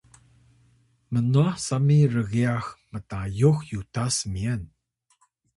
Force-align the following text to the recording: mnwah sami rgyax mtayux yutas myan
mnwah 1.13 1.55
sami 1.65 1.99
rgyax 2.15 2.65
mtayux 2.91 3.57
yutas 3.71 4.15
myan 4.33 4.61